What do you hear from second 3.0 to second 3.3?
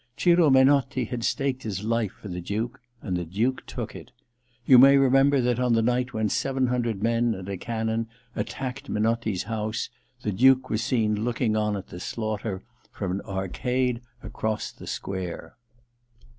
and the